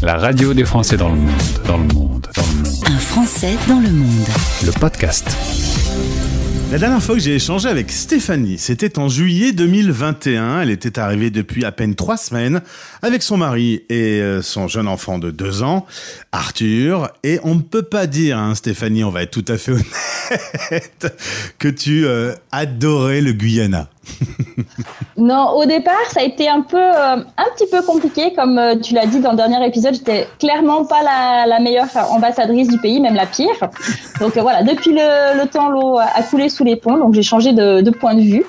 La 0.00 0.16
radio 0.16 0.54
des 0.54 0.64
Français 0.64 0.96
dans 0.96 1.08
le 1.08 1.16
monde, 1.16 1.42
dans 1.66 1.76
le 1.76 1.84
monde, 1.92 2.28
dans 2.36 2.42
le 2.42 2.54
monde. 2.62 2.76
Un 2.86 2.98
Français 2.98 3.56
dans 3.66 3.80
le 3.80 3.90
monde. 3.90 4.28
Le 4.64 4.70
podcast. 4.78 5.28
La 6.70 6.78
dernière 6.78 7.02
fois 7.02 7.16
que 7.16 7.20
j'ai 7.20 7.34
échangé 7.34 7.68
avec 7.68 7.90
Stéphanie, 7.90 8.58
c'était 8.58 8.98
en 9.00 9.08
juillet 9.08 9.50
2021. 9.50 10.60
Elle 10.60 10.70
était 10.70 11.00
arrivée 11.00 11.30
depuis 11.30 11.64
à 11.64 11.72
peine 11.72 11.96
trois 11.96 12.16
semaines 12.16 12.60
avec 13.02 13.24
son 13.24 13.38
mari 13.38 13.82
et 13.88 14.20
euh, 14.20 14.40
son 14.40 14.68
jeune 14.68 14.86
enfant 14.86 15.18
de 15.18 15.32
deux 15.32 15.64
ans, 15.64 15.84
Arthur. 16.30 17.10
Et 17.24 17.40
on 17.42 17.56
ne 17.56 17.62
peut 17.62 17.82
pas 17.82 18.06
dire, 18.06 18.38
hein, 18.38 18.54
Stéphanie, 18.54 19.02
on 19.02 19.10
va 19.10 19.22
être 19.22 19.32
tout 19.32 19.46
à 19.48 19.58
fait 19.58 19.72
honnête, 20.70 21.16
que 21.58 21.68
tu 21.68 22.06
euh, 22.06 22.34
adorais 22.52 23.20
le 23.20 23.32
Guyana. 23.32 23.88
Non, 25.18 25.50
au 25.56 25.64
départ, 25.64 25.94
ça 26.10 26.20
a 26.20 26.22
été 26.22 26.48
un 26.48 26.60
peu, 26.60 26.78
euh, 26.78 27.16
un 27.16 27.44
petit 27.56 27.66
peu 27.68 27.82
compliqué, 27.82 28.32
comme 28.34 28.56
euh, 28.56 28.76
tu 28.76 28.94
l'as 28.94 29.06
dit 29.06 29.18
dans 29.18 29.32
le 29.32 29.36
dernier 29.36 29.66
épisode. 29.66 29.94
J'étais 29.94 30.28
clairement 30.38 30.84
pas 30.84 31.02
la, 31.02 31.44
la 31.46 31.58
meilleure 31.58 31.88
ambassadrice 32.12 32.68
du 32.68 32.78
pays, 32.78 33.00
même 33.00 33.16
la 33.16 33.26
pire. 33.26 33.58
Donc 34.20 34.36
euh, 34.36 34.42
voilà, 34.42 34.62
depuis 34.62 34.92
le, 34.92 35.36
le 35.36 35.46
temps, 35.48 35.70
l'eau 35.70 35.98
a 35.98 36.22
coulé 36.22 36.48
sous 36.48 36.62
les 36.62 36.76
ponts, 36.76 36.98
donc 36.98 37.14
j'ai 37.14 37.24
changé 37.24 37.52
de, 37.52 37.80
de 37.80 37.90
point 37.90 38.14
de 38.14 38.20
vue. 38.20 38.44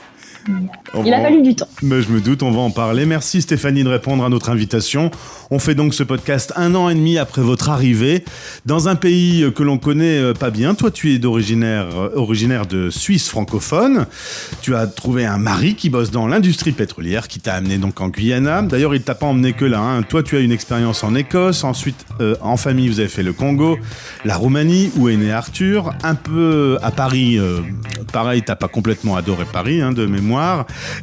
Il 1.05 1.13
a 1.13 1.21
fallu 1.21 1.41
du 1.41 1.55
temps. 1.55 1.67
Mais 1.81 2.01
je 2.01 2.09
me 2.09 2.19
doute, 2.19 2.41
on 2.43 2.51
va 2.51 2.59
en 2.61 2.71
parler. 2.71 3.05
Merci 3.05 3.41
Stéphanie 3.41 3.83
de 3.83 3.89
répondre 3.89 4.23
à 4.25 4.29
notre 4.29 4.49
invitation. 4.49 5.11
On 5.51 5.59
fait 5.59 5.75
donc 5.75 5.93
ce 5.93 6.03
podcast 6.03 6.51
un 6.55 6.73
an 6.75 6.89
et 6.89 6.95
demi 6.95 7.17
après 7.17 7.41
votre 7.41 7.69
arrivée 7.69 8.23
dans 8.65 8.87
un 8.87 8.95
pays 8.95 9.45
que 9.55 9.63
l'on 9.63 9.77
connaît 9.77 10.17
euh, 10.17 10.33
pas 10.33 10.49
bien. 10.49 10.73
Toi, 10.75 10.91
tu 10.91 11.13
es 11.13 11.19
d'originaire 11.19 11.87
euh, 11.95 12.09
originaire 12.15 12.65
de 12.65 12.89
Suisse 12.89 13.29
francophone. 13.29 14.05
Tu 14.61 14.75
as 14.75 14.87
trouvé 14.87 15.25
un 15.25 15.37
mari 15.37 15.75
qui 15.75 15.89
bosse 15.89 16.11
dans 16.11 16.27
l'industrie 16.27 16.71
pétrolière, 16.71 17.27
qui 17.27 17.39
t'a 17.39 17.53
amené 17.53 17.77
donc 17.77 18.01
en 18.01 18.09
Guyana. 18.09 18.61
D'ailleurs, 18.63 18.95
il 18.95 19.01
t'a 19.01 19.15
pas 19.15 19.27
emmené 19.27 19.53
que 19.53 19.65
là. 19.65 19.79
hein. 19.79 20.01
Toi, 20.03 20.23
tu 20.23 20.35
as 20.37 20.39
une 20.39 20.51
expérience 20.51 21.03
en 21.03 21.13
Écosse. 21.15 21.63
Ensuite, 21.63 22.05
euh, 22.21 22.35
en 22.41 22.57
famille, 22.57 22.87
vous 22.89 22.99
avez 22.99 23.09
fait 23.09 23.23
le 23.23 23.33
Congo, 23.33 23.77
la 24.25 24.35
Roumanie, 24.35 24.91
où 24.97 25.09
est 25.09 25.17
né 25.17 25.31
Arthur. 25.31 25.93
Un 26.03 26.15
peu 26.15 26.77
à 26.81 26.91
Paris. 26.91 27.37
euh, 27.37 27.59
pareil, 28.11 28.41
t'as 28.43 28.55
pas 28.55 28.67
complètement 28.67 29.15
adoré 29.15 29.45
Paris, 29.51 29.81
hein, 29.81 29.91
de 29.91 30.05
mémoire. 30.05 30.38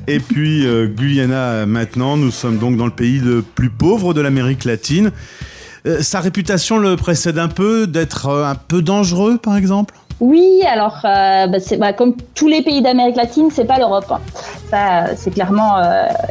Et 0.06 0.20
puis 0.20 0.66
euh, 0.66 0.86
Guyana 0.86 1.66
maintenant, 1.66 2.16
nous 2.16 2.30
sommes 2.30 2.58
donc 2.58 2.76
dans 2.76 2.86
le 2.86 2.90
pays 2.92 3.18
le 3.18 3.42
plus 3.42 3.70
pauvre 3.70 4.14
de 4.14 4.20
l'Amérique 4.20 4.64
latine. 4.64 5.10
Euh, 5.86 6.02
sa 6.02 6.20
réputation 6.20 6.78
le 6.78 6.96
précède 6.96 7.38
un 7.38 7.48
peu 7.48 7.86
d'être 7.86 8.28
euh, 8.28 8.44
un 8.44 8.54
peu 8.54 8.82
dangereux, 8.82 9.38
par 9.38 9.56
exemple? 9.56 9.94
Oui, 10.18 10.62
alors, 10.66 11.00
bah, 11.02 11.58
bah, 11.78 11.92
comme 11.92 12.14
tous 12.34 12.48
les 12.48 12.62
pays 12.62 12.80
d'Amérique 12.80 13.16
latine, 13.16 13.48
c'est 13.52 13.66
pas 13.66 13.78
l'Europe. 13.78 14.06
hein. 14.10 14.20
Ça, 14.70 15.14
c'est 15.14 15.30
clairement, 15.30 15.74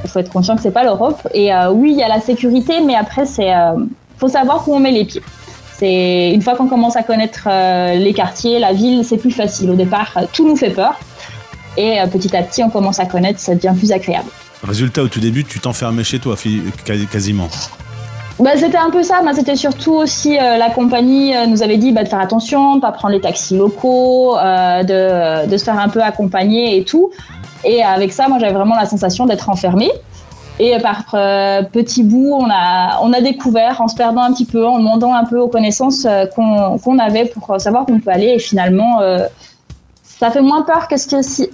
il 0.03 0.09
faut 0.09 0.17
être 0.17 0.31
conscient 0.31 0.55
que 0.55 0.63
c'est 0.63 0.71
pas 0.71 0.83
l'Europe. 0.83 1.19
Et 1.35 1.51
oui, 1.69 1.91
il 1.91 1.97
y 1.99 2.01
a 2.01 2.07
la 2.07 2.19
sécurité, 2.19 2.81
mais 2.83 2.95
après, 2.95 3.27
c'est, 3.27 3.53
faut 4.17 4.27
savoir 4.27 4.67
où 4.67 4.75
on 4.75 4.79
met 4.79 4.91
les 4.91 5.05
pieds. 5.05 5.21
C'est 5.77 6.31
une 6.33 6.41
fois 6.41 6.55
qu'on 6.55 6.67
commence 6.67 6.95
à 6.95 7.03
connaître 7.03 7.47
les 7.95 8.13
quartiers, 8.13 8.57
la 8.57 8.73
ville, 8.73 9.05
c'est 9.05 9.17
plus 9.17 9.29
facile. 9.29 9.69
Au 9.69 9.75
départ, 9.75 10.17
tout 10.33 10.47
nous 10.47 10.55
fait 10.55 10.71
peur, 10.71 10.99
et 11.77 11.99
euh, 11.99 12.07
petit 12.07 12.35
à 12.35 12.43
petit, 12.43 12.63
on 12.63 12.69
commence 12.69 12.99
à 12.99 13.05
connaître, 13.05 13.39
ça 13.39 13.55
devient 13.55 13.73
plus 13.77 13.91
agréable. 13.91 14.29
Résultat, 14.63 15.03
au 15.03 15.07
tout 15.07 15.19
début, 15.19 15.43
tu 15.43 15.59
t'enfermais 15.59 16.03
chez 16.03 16.19
toi, 16.19 16.35
quasiment. 17.11 17.49
Bah, 18.39 18.51
c'était 18.57 18.77
un 18.77 18.89
peu 18.89 19.01
ça, 19.01 19.21
mais 19.23 19.33
c'était 19.33 19.55
surtout 19.55 19.93
aussi 19.93 20.37
euh, 20.37 20.57
la 20.57 20.69
compagnie 20.69 21.35
euh, 21.35 21.45
nous 21.45 21.63
avait 21.63 21.77
dit 21.77 21.93
bah, 21.93 22.03
de 22.03 22.09
faire 22.09 22.19
attention, 22.19 22.75
de 22.75 22.81
pas 22.81 22.91
prendre 22.91 23.13
les 23.13 23.21
taxis 23.21 23.55
locaux, 23.55 24.37
euh, 24.37 24.83
de, 24.83 25.49
de 25.49 25.57
se 25.57 25.63
faire 25.63 25.79
un 25.79 25.87
peu 25.87 26.01
accompagner 26.01 26.77
et 26.77 26.83
tout. 26.83 27.11
Et 27.63 27.81
avec 27.81 28.11
ça, 28.11 28.27
moi 28.27 28.37
j'avais 28.39 28.51
vraiment 28.53 28.75
la 28.75 28.85
sensation 28.85 29.25
d'être 29.25 29.49
enfermée. 29.49 29.91
Et 30.59 30.77
par 30.79 31.03
petits 31.73 32.03
bouts, 32.03 32.33
on 32.33 32.49
a, 32.49 32.99
on 33.01 33.11
a 33.11 33.19
découvert 33.19 33.81
en 33.81 33.89
se 33.89 33.95
perdant 33.95 34.21
un 34.21 34.31
petit 34.31 34.45
peu, 34.45 34.65
en 34.65 34.79
demandant 34.79 35.13
un 35.13 35.25
peu 35.25 35.37
aux 35.37 35.49
connaissances 35.49 36.07
qu'on 36.33 36.77
qu'on 36.77 36.97
avait 36.97 37.25
pour 37.25 37.59
savoir 37.59 37.83
où 37.89 37.93
on 37.93 37.99
peut 37.99 38.11
aller. 38.11 38.35
Et 38.35 38.39
finalement, 38.39 39.01
ça 40.19 40.31
fait 40.31 40.41
moins 40.41 40.61
peur 40.61 40.87
que 40.87 40.97
ce 40.97 41.07
que, 41.07 41.21
si- 41.21 41.49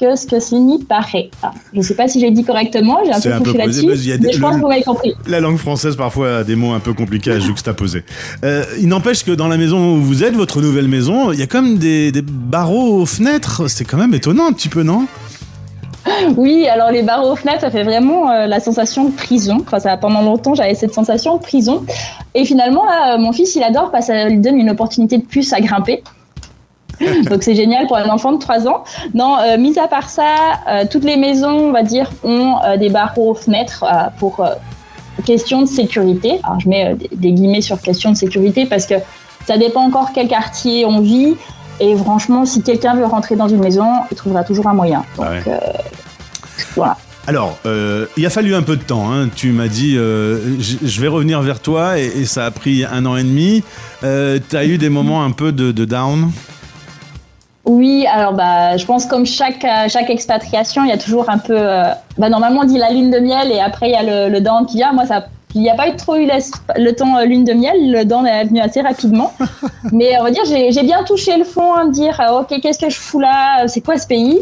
que, 0.00 0.16
ce 0.16 0.26
que 0.26 0.84
paraît. 0.84 1.30
Ah, 1.42 1.52
je 1.72 1.78
ne 1.78 1.82
sais 1.82 1.94
pas 1.94 2.08
si 2.08 2.20
j'ai 2.20 2.30
dit 2.30 2.44
correctement, 2.44 2.98
j'ai 3.04 3.32
un 3.32 3.38
peu 3.38 3.44
touché 3.52 3.58
là-dessus, 3.58 3.86
mais 4.20 4.32
je 4.32 4.38
pense 4.40 4.56
que 4.56 4.60
vous 4.60 4.68
m'avez 4.68 4.82
compris. 4.82 5.14
La 5.26 5.40
langue 5.40 5.56
française, 5.56 5.96
parfois, 5.96 6.38
a 6.38 6.44
des 6.44 6.56
mots 6.56 6.72
un 6.72 6.80
peu 6.80 6.92
compliqués 6.92 7.32
à 7.32 7.38
juxtaposer. 7.38 8.04
Euh, 8.44 8.64
il 8.80 8.88
n'empêche 8.88 9.24
que 9.24 9.32
dans 9.32 9.48
la 9.48 9.56
maison 9.56 9.94
où 9.96 10.00
vous 10.02 10.24
êtes, 10.24 10.34
votre 10.34 10.60
nouvelle 10.60 10.88
maison, 10.88 11.32
il 11.32 11.38
y 11.38 11.42
a 11.42 11.46
comme 11.46 11.78
des, 11.78 12.12
des 12.12 12.22
barreaux 12.22 13.00
aux 13.00 13.06
fenêtres. 13.06 13.68
C'est 13.68 13.84
quand 13.84 13.96
même 13.98 14.12
étonnant 14.14 14.46
un 14.46 14.52
petit 14.52 14.68
peu, 14.68 14.82
non? 14.82 15.06
Oui, 16.36 16.66
alors 16.66 16.90
les 16.90 17.02
barreaux 17.02 17.32
aux 17.32 17.36
fenêtres, 17.36 17.60
ça 17.60 17.70
fait 17.70 17.84
vraiment 17.84 18.30
euh, 18.30 18.46
la 18.46 18.58
sensation 18.60 19.04
de 19.04 19.12
prison. 19.12 19.58
Enfin, 19.60 19.78
ça, 19.78 19.96
pendant 19.96 20.22
longtemps, 20.22 20.54
j'avais 20.54 20.74
cette 20.74 20.92
sensation 20.92 21.36
de 21.36 21.42
prison. 21.42 21.84
Et 22.34 22.44
finalement, 22.44 22.84
là, 22.84 23.14
euh, 23.14 23.18
mon 23.18 23.32
fils, 23.32 23.54
il 23.54 23.62
adore 23.62 23.90
parce 23.92 24.08
que 24.08 24.12
ça 24.12 24.28
lui 24.28 24.38
donne 24.38 24.56
une 24.58 24.70
opportunité 24.70 25.16
de 25.18 25.24
plus 25.24 25.52
à 25.52 25.60
grimper. 25.60 26.02
Donc 27.30 27.42
c'est 27.42 27.54
génial 27.54 27.86
pour 27.86 27.96
un 27.96 28.08
enfant 28.08 28.32
de 28.32 28.38
3 28.38 28.66
ans. 28.68 28.84
Non, 29.14 29.36
euh, 29.38 29.58
mis 29.58 29.78
à 29.78 29.88
part 29.88 30.08
ça, 30.10 30.24
euh, 30.68 30.84
toutes 30.90 31.04
les 31.04 31.16
maisons, 31.16 31.68
on 31.68 31.72
va 31.72 31.82
dire, 31.82 32.10
ont 32.24 32.56
euh, 32.64 32.76
des 32.76 32.88
barreaux 32.90 33.30
aux 33.30 33.34
fenêtres 33.34 33.84
pour 34.18 34.44
question 35.26 35.62
de 35.62 35.66
sécurité. 35.66 36.40
Alors 36.44 36.60
je 36.60 36.68
mets 36.68 36.96
des- 37.14 37.32
guillemets 37.32 37.60
sur 37.60 37.80
question 37.80 38.10
de 38.12 38.16
sécurité 38.16 38.66
parce 38.66 38.86
que 38.86 38.94
ça 39.46 39.58
dépend 39.58 39.82
encore 39.82 40.10
quel 40.14 40.28
quartier 40.28 40.84
on 40.86 41.00
vit. 41.00 41.34
Et 41.80 41.96
franchement, 41.96 42.44
si 42.44 42.62
quelqu'un 42.62 42.94
veut 42.94 43.04
rentrer 43.06 43.34
dans 43.36 43.48
une 43.48 43.60
maison, 43.60 43.86
il 44.10 44.16
trouvera 44.16 44.44
toujours 44.44 44.66
un 44.68 44.74
moyen. 44.74 45.04
Donc, 45.16 45.26
Ouais. 45.26 45.42
euh, 45.48 45.58
voilà. 46.76 46.96
Alors, 47.26 47.56
euh, 47.66 48.06
il 48.16 48.26
a 48.26 48.30
fallu 48.30 48.54
un 48.54 48.62
peu 48.62 48.76
de 48.76 48.82
temps. 48.82 49.12
hein. 49.12 49.28
Tu 49.34 49.52
m'as 49.52 49.68
dit, 49.68 49.96
euh, 49.96 50.60
je 50.60 50.76
je 50.84 51.00
vais 51.00 51.06
revenir 51.08 51.40
vers 51.40 51.60
toi, 51.60 51.98
et, 51.98 52.06
et 52.06 52.24
ça 52.24 52.46
a 52.46 52.50
pris 52.50 52.84
un 52.84 53.06
an 53.06 53.16
et 53.16 53.22
demi. 53.22 53.62
Euh, 54.02 54.38
tu 54.48 54.56
as 54.56 54.64
eu 54.64 54.76
des 54.76 54.88
moments 54.88 55.22
un 55.24 55.30
peu 55.30 55.52
de, 55.52 55.70
de 55.72 55.84
down? 55.84 56.30
Oui, 57.64 58.06
alors 58.06 58.32
bah, 58.32 58.76
je 58.76 58.84
pense 58.84 59.06
comme 59.06 59.24
chaque, 59.24 59.64
euh, 59.64 59.88
chaque 59.88 60.10
expatriation, 60.10 60.82
il 60.84 60.88
y 60.88 60.92
a 60.92 60.98
toujours 60.98 61.30
un 61.30 61.38
peu. 61.38 61.54
euh, 61.56 61.84
bah, 62.18 62.28
normalement, 62.28 62.62
on 62.62 62.64
dit 62.64 62.78
la 62.78 62.90
lune 62.90 63.10
de 63.10 63.18
miel 63.20 63.52
et 63.52 63.60
après, 63.60 63.88
il 63.88 63.92
y 63.92 63.96
a 63.96 64.02
le, 64.02 64.32
le 64.32 64.40
down 64.40 64.66
qui 64.66 64.78
vient. 64.78 64.92
Moi, 64.92 65.06
ça. 65.06 65.26
Il 65.54 65.60
n'y 65.60 65.68
a 65.70 65.74
pas 65.74 65.86
eu 65.88 65.96
trop 65.96 66.16
eu 66.16 66.26
le 66.76 66.92
temps 66.92 67.18
euh, 67.18 67.24
lune 67.24 67.44
de 67.44 67.52
miel, 67.52 67.92
le 67.92 68.04
down 68.06 68.26
est 68.26 68.44
venu 68.46 68.60
assez 68.60 68.80
rapidement. 68.80 69.32
Mais 69.92 70.18
on 70.18 70.24
va 70.24 70.30
dire, 70.30 70.42
j'ai 70.46 70.72
j'ai 70.72 70.82
bien 70.82 71.04
touché 71.04 71.36
le 71.36 71.44
fond 71.44 71.76
me 71.84 71.92
dire, 71.92 72.18
ok, 72.40 72.58
qu'est-ce 72.60 72.78
que 72.78 72.88
je 72.90 72.98
fous 72.98 73.20
là? 73.20 73.68
C'est 73.68 73.82
quoi 73.82 73.98
ce 73.98 74.06
pays? 74.06 74.40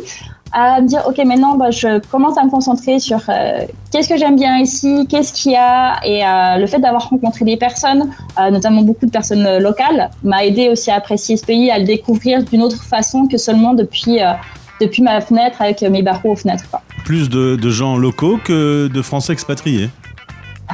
À 0.52 0.80
me 0.80 0.86
dire, 0.88 1.02
ok, 1.06 1.18
maintenant, 1.24 1.56
bah, 1.56 1.70
je 1.70 2.00
commence 2.10 2.36
à 2.36 2.44
me 2.44 2.50
concentrer 2.50 2.98
sur 2.98 3.20
euh, 3.28 3.60
qu'est-ce 3.92 4.08
que 4.08 4.16
j'aime 4.16 4.36
bien 4.36 4.58
ici, 4.58 5.06
qu'est-ce 5.08 5.32
qu'il 5.32 5.52
y 5.52 5.56
a. 5.56 6.00
Et 6.04 6.24
euh, 6.24 6.56
le 6.58 6.66
fait 6.66 6.78
d'avoir 6.80 7.08
rencontré 7.08 7.44
des 7.44 7.56
personnes, 7.56 8.10
euh, 8.38 8.50
notamment 8.50 8.82
beaucoup 8.82 9.06
de 9.06 9.10
personnes 9.12 9.58
locales, 9.58 10.10
m'a 10.24 10.44
aidé 10.44 10.68
aussi 10.68 10.90
à 10.90 10.96
apprécier 10.96 11.36
ce 11.36 11.46
pays, 11.46 11.70
à 11.70 11.78
le 11.78 11.84
découvrir 11.84 12.42
d'une 12.42 12.62
autre 12.62 12.82
façon 12.82 13.26
que 13.26 13.38
seulement 13.38 13.74
depuis, 13.74 14.18
depuis 14.80 15.02
ma 15.02 15.20
fenêtre 15.20 15.62
avec 15.62 15.82
mes 15.82 16.02
barreaux 16.02 16.32
aux 16.32 16.36
fenêtres. 16.36 16.64
quoi. 16.70 16.82
Plus 17.04 17.28
de, 17.28 17.56
de 17.56 17.70
gens 17.70 17.96
locaux 17.96 18.38
que 18.42 18.88
de 18.88 19.02
Français 19.02 19.32
expatriés. 19.32 19.88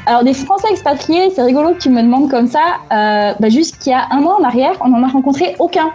Alors 0.04 0.24
des 0.24 0.34
Français 0.34 0.68
expatriés, 0.70 1.30
c'est 1.34 1.42
rigolo 1.42 1.70
tu 1.78 1.88
me 1.88 2.02
demandes 2.02 2.30
comme 2.30 2.46
ça. 2.46 2.60
Euh, 2.92 3.32
bah, 3.40 3.48
juste 3.48 3.78
qu'il 3.78 3.92
y 3.92 3.94
a 3.94 4.06
un 4.10 4.20
mois 4.20 4.38
en 4.38 4.44
arrière, 4.44 4.72
on 4.80 4.88
n'en 4.88 5.02
a 5.02 5.08
rencontré 5.08 5.56
aucun. 5.58 5.90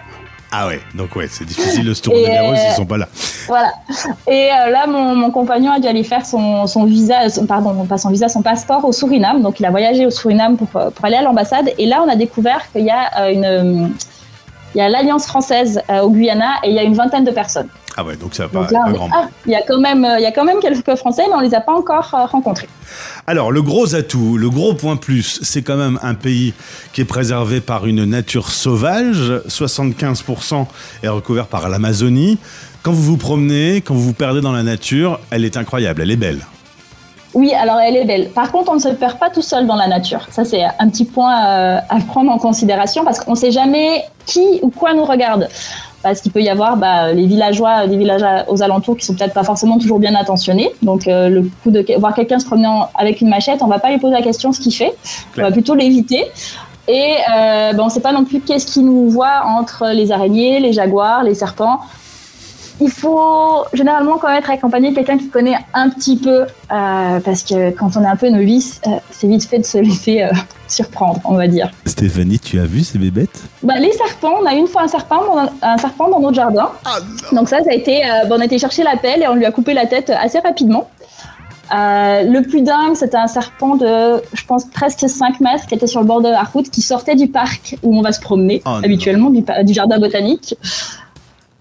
Ah 0.54 0.68
ouais, 0.68 0.82
donc 0.96 1.16
ouais, 1.16 1.28
c'est 1.30 1.46
difficile 1.54 1.86
de 1.86 1.94
se 1.94 2.02
tourner 2.02 2.26
vers 2.26 2.52
eux 2.52 2.54
euh, 2.54 2.58
s'ils 2.58 2.74
sont 2.76 2.86
pas 2.86 2.98
là. 2.98 3.08
Voilà. 3.48 3.72
Et 4.28 4.50
euh, 4.52 4.70
là, 4.70 4.86
mon, 4.86 5.16
mon 5.16 5.32
compagnon 5.32 5.72
a 5.72 5.80
dû 5.80 5.88
aller 5.88 6.04
faire 6.04 6.26
son, 6.26 6.68
son 6.68 6.84
visa, 6.86 7.30
son- 7.30 7.46
pardon, 7.46 7.86
pas 7.86 7.98
son 7.98 8.10
visa, 8.10 8.28
son 8.28 8.42
passeport 8.42 8.84
au 8.84 8.92
Suriname. 8.92 9.42
Donc, 9.42 9.60
il 9.62 9.66
a 9.66 9.70
voyagé 9.72 10.06
au 10.06 10.10
Suriname 10.12 10.58
pour, 10.58 10.68
euh, 10.76 10.90
pour 10.90 11.06
aller 11.06 11.16
à 11.16 11.22
l'ambassade. 11.22 11.72
Et 11.78 11.86
là, 11.86 12.04
on 12.06 12.10
a 12.10 12.16
découvert 12.18 12.70
qu'il 12.72 12.84
y 12.86 12.90
a 12.90 13.22
euh, 13.22 13.32
une, 13.34 13.46
euh, 13.46 13.88
il 14.76 14.78
y 14.78 14.82
a 14.82 14.90
l'Alliance 14.90 15.26
française 15.26 15.82
euh, 15.90 16.02
au 16.02 16.10
Guyana 16.10 16.56
et 16.64 16.70
il 16.70 16.76
y 16.76 16.80
a 16.80 16.84
une 16.84 16.96
vingtaine 16.96 17.24
de 17.24 17.32
personnes. 17.32 17.68
Ah 17.98 18.04
ouais, 18.06 18.16
donc 18.16 18.34
ça 18.34 18.44
va 18.44 18.50
pas, 18.50 18.60
Donc 18.62 18.72
là, 18.72 18.80
pas 18.80 18.86
on 18.90 18.92
est- 18.92 18.96
grand. 18.98 19.10
ah, 19.14 19.28
il 19.46 19.52
y 19.52 19.56
a 19.56 19.62
quand 19.68 19.80
même, 19.80 20.06
euh, 20.06 20.18
il 20.18 20.24
y 20.24 20.26
a 20.26 20.32
quand 20.32 20.46
même 20.46 20.60
quelques 20.62 20.96
Français, 20.96 21.24
mais 21.28 21.36
on 21.36 21.40
les 21.42 21.54
a 21.54 21.62
pas 21.62 21.74
encore 21.74 22.10
euh, 22.14 22.26
rencontrés. 22.26 22.70
Alors, 23.28 23.52
le 23.52 23.62
gros 23.62 23.96
atout, 23.96 24.38
le 24.38 24.50
gros 24.50 24.74
point 24.74 24.96
plus, 24.96 25.40
c'est 25.44 25.62
quand 25.62 25.76
même 25.78 26.00
un 26.02 26.14
pays 26.14 26.54
qui 26.94 27.02
est 27.02 27.06
préservé 27.06 27.60
par 27.62 27.86
une 27.88 28.06
nature 28.06 28.50
sauvage. 28.50 29.34
75% 29.48 30.68
est 31.04 31.08
recouvert 31.08 31.48
par 31.48 31.68
l'Amazonie. 31.70 32.38
Quand 32.84 32.92
vous 32.92 33.04
vous 33.04 33.18
promenez, 33.18 33.82
quand 33.82 33.94
vous 33.94 34.02
vous 34.02 34.14
perdez 34.14 34.42
dans 34.42 34.52
la 34.54 34.64
nature, 34.64 35.20
elle 35.30 35.46
est 35.46 35.58
incroyable, 35.58 36.02
elle 36.02 36.12
est 36.12 36.16
belle. 36.16 36.40
Oui, 37.34 37.54
alors 37.54 37.80
elle 37.80 37.96
est 37.96 38.04
belle. 38.06 38.30
Par 38.30 38.52
contre, 38.52 38.72
on 38.72 38.76
ne 38.76 38.80
se 38.82 38.90
perd 38.90 39.18
pas 39.18 39.30
tout 39.30 39.42
seul 39.42 39.66
dans 39.66 39.76
la 39.78 39.88
nature. 39.88 40.28
Ça, 40.32 40.44
c'est 40.44 40.64
un 40.80 40.90
petit 40.90 41.06
point 41.06 41.46
euh, 41.48 41.78
à 41.90 42.00
prendre 42.02 42.30
en 42.32 42.38
considération 42.38 43.06
parce 43.06 43.20
qu'on 43.20 43.32
ne 43.32 43.38
sait 43.38 43.52
jamais 43.52 44.04
qui 44.26 44.60
ou 44.64 44.70
quoi 44.70 44.94
nous 44.94 45.06
regarde. 45.06 45.48
Parce 46.04 46.22
qu'il 46.22 46.32
peut 46.32 46.42
y 46.42 46.50
avoir 46.50 46.78
bah, 46.78 47.14
les 47.14 47.26
villageois 47.26 47.88
des 47.88 47.98
villages 47.98 48.24
aux 48.48 48.64
alentours 48.64 48.98
qui 48.98 49.06
sont 49.06 49.14
peut-être 49.14 49.34
pas 49.34 49.44
forcément 49.44 49.78
toujours 49.78 50.00
bien 50.00 50.16
attentionnés. 50.16 50.72
Donc, 50.82 51.08
euh, 51.08 51.30
le 51.30 51.50
coup 51.64 51.72
de 51.72 51.86
voir 52.00 52.14
quelqu'un 52.16 52.40
se 52.40 52.46
promenant 52.46 52.90
avec 52.96 53.22
une 53.22 53.30
machette, 53.30 53.62
on 53.62 53.68
va 53.68 53.80
pas 53.80 53.92
lui 53.92 54.00
poser 54.00 54.14
la 54.14 54.22
question 54.22 54.52
ce 54.52 54.60
qu'il 54.60 54.74
fait. 54.74 54.96
On 55.38 55.42
va 55.42 55.52
plutôt 55.52 55.76
l'éviter. 55.76 56.26
Et 56.88 57.16
euh, 57.32 57.74
ben, 57.74 57.80
on 57.80 57.86
ne 57.86 57.92
sait 57.92 58.00
pas 58.00 58.12
non 58.12 58.26
plus 58.26 58.42
qu'est-ce 58.42 58.66
qui 58.66 58.82
nous 58.82 59.10
voit 59.10 59.44
entre 59.46 59.90
les 59.94 60.12
araignées, 60.12 60.60
les 60.60 60.74
jaguars, 60.74 61.24
les 61.24 61.36
serpents. 61.36 61.82
il 62.80 62.90
faut 62.90 63.64
généralement 63.74 64.18
quand 64.18 64.28
même 64.28 64.38
être 64.38 64.50
accompagné 64.50 64.90
de 64.90 64.96
quelqu'un 64.96 65.20
qui 65.20 65.30
connaît 65.30 65.58
un 65.76 65.90
petit 65.90 66.18
peu, 66.18 66.42
euh, 66.42 67.20
parce 67.20 67.44
que 67.44 67.70
quand 67.72 67.96
on 67.96 68.04
est 68.04 68.08
un 68.08 68.16
peu 68.16 68.30
novice, 68.30 68.82
c'est 69.12 69.28
vite 69.28 69.46
fait 69.48 69.60
de 69.60 69.66
se 69.66 69.78
laisser 69.78 70.28
euh, 70.72 70.74
surprendre, 70.84 71.20
on 71.26 71.36
va 71.36 71.48
dire. 71.48 71.70
Stéphanie, 71.86 72.40
tu 72.40 72.60
as 72.60 72.66
vu 72.66 72.84
ces 72.84 72.98
bébêtes? 72.98 73.42
Bah, 73.64 73.76
Les 73.80 73.92
serpents, 73.92 74.36
on 74.42 74.46
a 74.46 74.54
eu 74.56 74.58
une 74.60 74.68
fois 74.68 74.84
un 74.84 74.88
serpent, 74.88 75.22
un 75.62 75.78
serpent 75.78 76.10
dans 76.10 76.20
notre 76.20 76.36
jardin. 76.36 76.70
Ah, 76.86 76.98
Donc 77.32 77.50
ça, 77.50 77.60
ça 77.64 77.70
a 77.72 77.74
été, 77.74 78.02
bon, 78.28 78.36
on 78.38 78.40
a 78.40 78.46
été 78.46 78.58
chercher 78.58 78.84
la 78.84 78.96
pelle 78.98 79.22
et 79.22 79.28
on 79.28 79.36
lui 79.36 79.46
a 79.46 79.52
coupé 79.52 79.74
la 79.74 79.86
tête 79.86 80.10
assez 80.10 80.40
rapidement. 80.40 80.90
le 81.72 82.42
plus 82.42 82.62
dingue, 82.62 82.96
c'était 82.96 83.18
un 83.18 83.28
serpent 83.28 83.76
de, 83.76 84.22
je 84.34 84.46
pense, 84.46 84.66
presque 84.66 85.08
5 85.08 85.40
mètres 85.42 85.66
qui 85.68 85.76
était 85.76 85.88
sur 85.88 86.02
le 86.02 86.06
bord 86.08 86.22
de 86.22 86.30
la 86.30 86.44
route, 86.44 86.70
qui 86.70 86.82
sortait 86.82 87.16
du 87.16 87.28
parc 87.28 87.78
où 87.84 87.98
on 87.98 88.02
va 88.02 88.12
se 88.12 88.22
promener 88.22 88.62
Oh, 88.66 88.78
habituellement, 88.84 89.30
du, 89.30 89.44
du 89.64 89.74
jardin 89.74 90.00
botanique. 90.00 90.56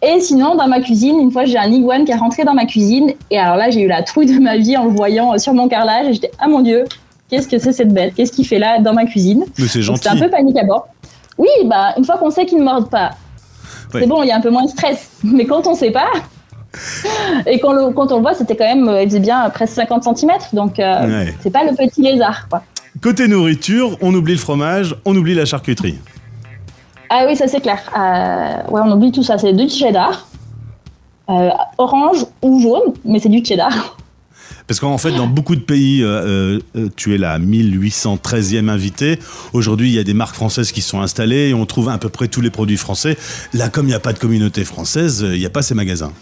Et 0.02 0.18
sinon, 0.20 0.54
dans 0.54 0.66
ma 0.66 0.80
cuisine, 0.80 1.18
une 1.20 1.30
fois, 1.30 1.44
j'ai 1.44 1.58
un 1.58 1.70
iguane 1.70 2.06
qui 2.06 2.12
est 2.12 2.16
rentré 2.16 2.44
dans 2.44 2.54
ma 2.54 2.64
cuisine. 2.64 3.12
Et 3.30 3.38
alors 3.38 3.56
là, 3.56 3.68
j'ai 3.70 3.82
eu 3.82 3.86
la 3.88 4.02
trouille 4.02 4.26
de 4.26 4.38
ma 4.40 4.56
vie 4.56 4.76
en 4.76 4.84
le 4.84 4.90
voyant 4.90 5.36
sur 5.38 5.52
mon 5.52 5.68
carrelage. 5.68 6.06
Et 6.06 6.12
j'étais, 6.14 6.30
ah 6.38 6.48
mon 6.48 6.60
Dieu, 6.60 6.84
qu'est-ce 7.30 7.48
que 7.48 7.58
c'est 7.58 7.72
cette 7.72 7.92
bête? 7.92 8.14
Qu'est-ce 8.14 8.32
qu'il 8.32 8.46
fait 8.46 8.58
là 8.58 8.78
dans 8.80 8.92
ma 8.92 9.04
cuisine? 9.06 9.44
Mais 9.58 9.68
c'est 9.68 9.82
gentil. 9.82 10.00
C'était 10.02 10.16
un 10.16 10.20
peu 10.20 10.30
panique 10.30 10.58
à 10.58 10.64
bord. 10.64 10.88
Oui, 11.38 11.48
bah, 11.64 11.94
une 11.96 12.04
fois 12.04 12.18
qu'on 12.18 12.30
sait 12.30 12.44
qu'il 12.46 12.58
ne 12.58 12.64
morde 12.64 12.90
pas, 12.90 13.10
Ouais. 13.94 14.00
c'est 14.02 14.06
bon, 14.06 14.22
il 14.22 14.28
y 14.28 14.32
a 14.32 14.36
un 14.36 14.40
peu 14.40 14.50
moins 14.50 14.64
de 14.64 14.70
stress. 14.70 15.10
Mais 15.24 15.46
quand 15.46 15.66
on 15.66 15.72
ne 15.72 15.76
sait 15.76 15.90
pas, 15.90 16.08
et 17.46 17.58
quand, 17.60 17.72
le- 17.72 17.90
quand 17.92 18.12
on 18.12 18.16
le 18.16 18.22
voit, 18.22 18.34
c'était 18.34 18.54
quand 18.56 18.66
même, 18.66 18.88
euh, 18.88 19.02
il 19.02 19.08
faisait 19.08 19.20
bien 19.20 19.48
presque 19.50 19.74
50 19.74 20.16
cm. 20.18 20.32
Donc, 20.52 20.78
euh, 20.78 21.06
Ouais. 21.24 21.34
c'est 21.42 21.50
pas 21.50 21.64
le 21.64 21.74
petit 21.74 22.02
lézard, 22.02 22.48
quoi. 22.48 22.62
Côté 23.02 23.26
nourriture, 23.28 23.96
on 24.02 24.12
oublie 24.14 24.34
le 24.34 24.38
fromage, 24.38 24.94
on 25.04 25.14
oublie 25.16 25.34
la 25.34 25.44
charcuterie. 25.44 25.98
Ah 27.08 27.24
oui, 27.26 27.34
ça 27.36 27.48
c'est 27.48 27.60
clair. 27.60 27.78
Euh, 27.96 28.70
ouais, 28.70 28.80
on 28.84 28.92
oublie 28.92 29.10
tout 29.12 29.22
ça. 29.22 29.38
C'est 29.38 29.52
du 29.52 29.68
cheddar, 29.68 30.28
euh, 31.28 31.50
orange 31.78 32.24
ou 32.42 32.60
jaune, 32.60 32.94
mais 33.04 33.18
c'est 33.18 33.28
du 33.28 33.44
cheddar. 33.44 33.96
Parce 34.70 34.78
qu'en 34.78 34.98
fait, 34.98 35.10
dans 35.10 35.26
beaucoup 35.26 35.56
de 35.56 35.60
pays, 35.60 36.00
euh, 36.00 36.60
euh, 36.76 36.88
tu 36.94 37.12
es 37.12 37.18
la 37.18 37.40
1813e 37.40 38.68
invitée. 38.68 39.18
Aujourd'hui, 39.52 39.88
il 39.88 39.94
y 39.96 39.98
a 39.98 40.04
des 40.04 40.14
marques 40.14 40.36
françaises 40.36 40.70
qui 40.70 40.80
sont 40.80 41.00
installées 41.00 41.48
et 41.48 41.54
on 41.54 41.66
trouve 41.66 41.88
à 41.88 41.98
peu 41.98 42.08
près 42.08 42.28
tous 42.28 42.40
les 42.40 42.50
produits 42.50 42.76
français. 42.76 43.16
Là, 43.52 43.68
comme 43.68 43.86
il 43.86 43.88
n'y 43.88 43.96
a 43.96 43.98
pas 43.98 44.12
de 44.12 44.20
communauté 44.20 44.64
française, 44.64 45.24
euh, 45.24 45.34
il 45.34 45.40
n'y 45.40 45.46
a 45.46 45.50
pas 45.50 45.62
ces 45.62 45.74
magasins. 45.74 46.12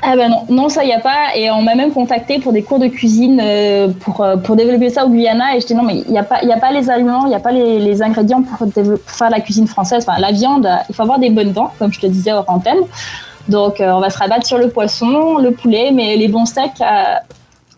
Ah 0.00 0.16
ben 0.16 0.30
non, 0.30 0.46
non 0.48 0.68
ça 0.70 0.86
y 0.86 0.92
a 0.94 1.00
pas. 1.00 1.36
Et 1.36 1.50
on 1.50 1.60
m'a 1.60 1.74
même 1.74 1.92
contacté 1.92 2.38
pour 2.38 2.54
des 2.54 2.62
cours 2.62 2.78
de 2.78 2.86
cuisine 2.86 3.42
euh, 3.44 3.88
pour, 3.88 4.22
euh, 4.22 4.36
développer 4.56 4.88
ça 4.88 5.04
au 5.04 5.10
Guyana. 5.10 5.54
Et 5.54 5.60
je 5.60 5.66
dis 5.66 5.74
non, 5.74 5.82
mais 5.82 5.98
il 5.98 6.10
n'y 6.10 6.18
a, 6.18 6.22
pas- 6.22 6.40
il 6.42 6.48
les 6.72 6.88
aliments, 6.88 7.26
il 7.26 7.28
n'y 7.28 7.34
a 7.34 7.40
pas 7.40 7.52
les, 7.52 8.02
ingrédients 8.02 8.40
pour, 8.40 8.68
faire 9.06 9.28
la 9.28 9.40
cuisine 9.40 9.66
française. 9.66 10.06
Enfin, 10.08 10.18
la 10.18 10.32
viande, 10.32 10.64
euh, 10.64 10.76
il 10.88 10.94
faut 10.94 11.02
avoir 11.02 11.18
des 11.18 11.28
bonnes 11.28 11.52
dents, 11.52 11.74
comme 11.78 11.92
je 11.92 12.00
te 12.00 12.06
disais 12.06 12.32
hors 12.32 12.48
antenne. 12.48 12.78
Donc 13.48 13.80
euh, 13.80 13.90
on 13.90 14.00
va 14.00 14.08
se 14.08 14.18
rabattre 14.18 14.46
sur 14.46 14.56
le 14.56 14.70
poisson, 14.70 15.38
le 15.38 15.50
poulet, 15.50 15.90
mais 15.92 16.16
les 16.16 16.28
bons 16.28 16.46
steaks, 16.46 16.80
euh, 16.80 17.16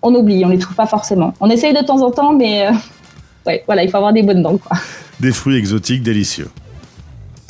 on 0.02 0.14
oublie, 0.14 0.44
on 0.44 0.48
les 0.48 0.58
trouve 0.58 0.76
pas 0.76 0.86
forcément. 0.86 1.34
On 1.40 1.50
essaye 1.50 1.72
de 1.74 1.84
temps 1.84 2.00
en 2.02 2.10
temps, 2.10 2.32
mais 2.32 2.66
euh, 2.66 2.70
ouais, 3.46 3.62
voilà, 3.66 3.82
il 3.84 3.90
faut 3.90 3.96
avoir 3.96 4.12
des 4.12 4.22
bonnes 4.22 4.42
dents. 4.42 4.56
Quoi. 4.58 4.76
Des 5.20 5.32
fruits 5.32 5.56
exotiques 5.56 6.02
délicieux. 6.02 6.48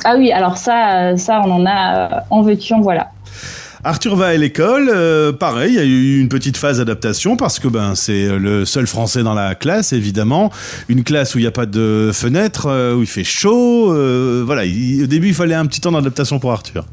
Ah 0.05 0.15
oui, 0.17 0.31
alors 0.31 0.57
ça, 0.57 0.95
euh, 1.11 1.17
ça 1.17 1.41
on 1.45 1.51
en 1.51 1.65
a 1.65 1.95
euh, 1.95 2.19
en 2.29 2.41
veux-tu, 2.41 2.73
en 2.73 2.81
voilà. 2.81 3.11
Arthur 3.83 4.17
va 4.17 4.27
à 4.27 4.33
l'école, 4.35 4.89
euh, 4.93 5.31
pareil, 5.31 5.71
il 5.71 5.75
y 5.75 5.79
a 5.79 5.83
eu 5.85 6.19
une 6.19 6.27
petite 6.27 6.57
phase 6.57 6.79
d'adaptation 6.79 7.37
parce 7.37 7.59
que 7.59 7.69
ben 7.69 7.95
c'est 7.95 8.27
le 8.37 8.65
seul 8.65 8.87
français 8.87 9.23
dans 9.23 9.33
la 9.33 9.55
classe 9.55 9.93
évidemment, 9.93 10.51
une 10.89 11.03
classe 11.05 11.33
où 11.33 11.37
il 11.37 11.43
n'y 11.43 11.47
a 11.47 11.51
pas 11.51 11.65
de 11.65 12.11
fenêtre, 12.13 12.65
euh, 12.67 12.95
où 12.95 13.01
il 13.03 13.07
fait 13.07 13.23
chaud, 13.23 13.93
euh, 13.93 14.43
voilà. 14.45 14.65
il- 14.65 15.03
au 15.03 15.07
début 15.07 15.29
il 15.29 15.33
fallait 15.33 15.55
un 15.55 15.65
petit 15.65 15.79
temps 15.79 15.93
d'adaptation 15.93 16.39
pour 16.39 16.51
Arthur. 16.51 16.85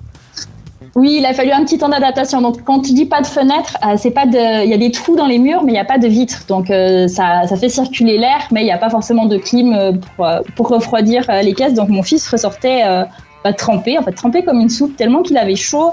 Oui, 0.98 1.16
il 1.18 1.26
a 1.26 1.34
fallu 1.34 1.50
un 1.52 1.62
petit 1.62 1.76
temps 1.76 1.90
d'adaptation. 1.90 2.40
Donc, 2.40 2.64
quand 2.64 2.80
tu 2.80 2.94
dis 2.94 3.04
pas 3.04 3.20
de 3.20 3.26
fenêtre, 3.26 3.76
euh, 3.86 3.96
c'est 3.98 4.10
pas 4.10 4.24
de, 4.24 4.64
il 4.64 4.70
y 4.70 4.72
a 4.72 4.78
des 4.78 4.90
trous 4.90 5.14
dans 5.14 5.26
les 5.26 5.38
murs, 5.38 5.62
mais 5.62 5.72
il 5.72 5.74
n'y 5.74 5.78
a 5.80 5.84
pas 5.84 5.98
de 5.98 6.08
vitres. 6.08 6.44
Donc, 6.48 6.70
euh, 6.70 7.06
ça, 7.06 7.46
ça 7.46 7.54
fait 7.56 7.68
circuler 7.68 8.16
l'air, 8.16 8.48
mais 8.50 8.62
il 8.62 8.64
n'y 8.64 8.72
a 8.72 8.78
pas 8.78 8.88
forcément 8.88 9.26
de 9.26 9.36
clim 9.36 9.74
euh, 9.74 9.92
pour, 10.16 10.26
pour 10.56 10.68
refroidir 10.68 11.26
les 11.42 11.52
caisses. 11.52 11.74
Donc, 11.74 11.90
mon 11.90 12.02
fils 12.02 12.26
ressortait 12.28 12.80
euh, 12.86 13.04
bah, 13.44 13.52
trempé, 13.52 13.98
en 13.98 14.02
fait, 14.02 14.12
trempé 14.12 14.42
comme 14.42 14.58
une 14.58 14.70
soupe, 14.70 14.96
tellement 14.96 15.20
qu'il 15.22 15.36
avait 15.36 15.54
chaud. 15.54 15.90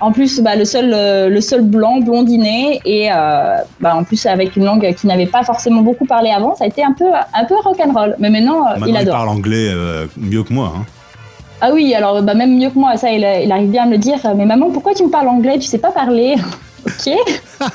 En 0.00 0.10
plus, 0.10 0.40
bah, 0.40 0.56
le 0.56 0.64
sol, 0.64 0.90
euh, 0.94 1.28
le 1.28 1.40
sol 1.42 1.60
blanc, 1.60 2.00
blondiné, 2.00 2.80
et 2.86 3.10
bah, 3.10 3.94
en 3.94 4.04
plus 4.04 4.24
avec 4.24 4.56
une 4.56 4.64
langue 4.64 4.94
qui 4.94 5.06
n'avait 5.06 5.26
pas 5.26 5.42
forcément 5.42 5.82
beaucoup 5.82 6.06
parlé 6.06 6.30
avant, 6.30 6.54
ça 6.54 6.64
a 6.64 6.66
été 6.66 6.82
un 6.82 6.92
peu, 6.92 7.04
un 7.34 7.44
peu 7.44 7.56
rock'n'roll. 7.62 8.16
Mais 8.18 8.30
maintenant, 8.30 8.62
Maintenant 8.64 8.86
il 8.86 8.90
il, 8.92 8.96
adore. 8.96 9.14
parle 9.16 9.28
anglais 9.28 9.70
mieux 10.16 10.42
que 10.44 10.52
moi. 10.54 10.72
hein. 10.74 10.84
Ah 11.60 11.70
oui, 11.72 11.94
alors 11.94 12.22
bah, 12.22 12.34
même 12.34 12.56
mieux 12.56 12.70
que 12.70 12.78
moi, 12.78 12.96
ça, 12.96 13.10
il, 13.10 13.26
il 13.44 13.50
arrive 13.52 13.70
bien 13.70 13.84
à 13.84 13.86
me 13.86 13.92
le 13.92 13.98
dire. 13.98 14.18
Mais 14.36 14.44
maman, 14.44 14.70
pourquoi 14.70 14.94
tu 14.94 15.04
me 15.04 15.10
parles 15.10 15.28
anglais? 15.28 15.58
Tu 15.58 15.66
sais 15.66 15.78
pas 15.78 15.90
parler 15.90 16.36
Ok. 16.86 17.14